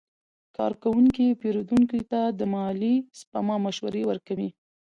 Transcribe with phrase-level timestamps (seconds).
[0.57, 4.49] کارکوونکي پیرودونکو ته د مالي سپما مشورې ورکوي.